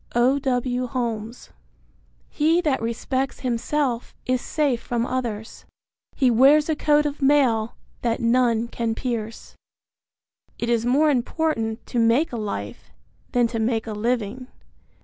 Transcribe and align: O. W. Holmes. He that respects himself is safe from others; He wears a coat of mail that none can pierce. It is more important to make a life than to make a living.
O. 0.15 0.39
W. 0.39 0.87
Holmes. 0.87 1.51
He 2.31 2.59
that 2.61 2.81
respects 2.81 3.41
himself 3.41 4.15
is 4.25 4.41
safe 4.41 4.81
from 4.81 5.05
others; 5.05 5.65
He 6.15 6.31
wears 6.31 6.67
a 6.69 6.75
coat 6.75 7.05
of 7.05 7.21
mail 7.21 7.75
that 8.01 8.19
none 8.19 8.67
can 8.67 8.95
pierce. 8.95 9.55
It 10.57 10.69
is 10.69 10.87
more 10.87 11.11
important 11.11 11.85
to 11.85 11.99
make 11.99 12.33
a 12.33 12.37
life 12.37 12.89
than 13.33 13.45
to 13.49 13.59
make 13.59 13.85
a 13.85 13.93
living. 13.93 14.47